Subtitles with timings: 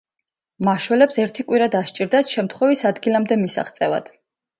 [0.67, 4.11] მაშველებს ერთი კვირა დასჭირდათ შემთხვევის ადგილამდე მისაღწევად.